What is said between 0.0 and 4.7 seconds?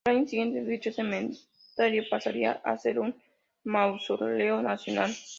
Al año siguiente, dicho cementerio pasaría a ser un mausoleo